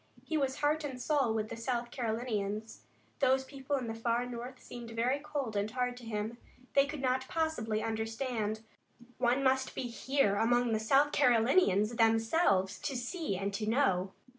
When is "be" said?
9.75-9.83